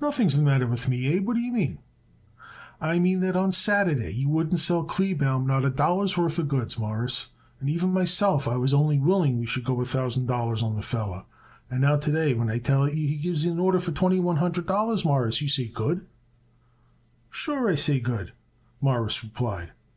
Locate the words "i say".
17.70-18.00